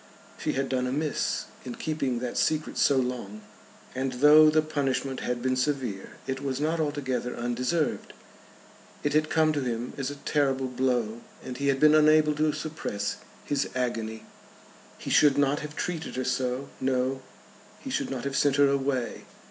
She 0.39 0.53
had 0.53 0.67
done 0.67 0.87
amiss 0.87 1.45
in 1.63 1.75
keeping 1.75 2.17
that 2.21 2.35
secret 2.35 2.75
so 2.79 2.97
long, 2.97 3.41
and 3.93 4.13
though 4.13 4.49
the 4.49 4.63
punishment 4.63 5.19
had 5.19 5.43
been 5.43 5.55
severe, 5.55 6.13
it 6.25 6.41
was 6.41 6.59
not 6.59 6.79
altogether 6.79 7.35
undeserved. 7.37 8.11
It 9.03 9.13
had 9.13 9.29
come 9.29 9.53
to 9.53 9.61
him 9.61 9.93
as 9.99 10.09
a 10.09 10.15
terrible 10.15 10.65
blow, 10.65 11.21
and 11.43 11.55
he 11.57 11.67
had 11.67 11.79
been 11.79 11.93
unable 11.93 12.33
to 12.37 12.51
suppress 12.51 13.17
his 13.45 13.69
agony. 13.75 14.25
He 14.97 15.11
should 15.11 15.37
not 15.37 15.59
have 15.59 15.75
treated 15.75 16.15
her 16.15 16.23
so; 16.25 16.69
no, 16.79 17.21
he 17.77 17.91
should 17.91 18.09
not 18.09 18.23
have 18.23 18.35
sent 18.35 18.55
her 18.55 18.69
away. 18.69 19.25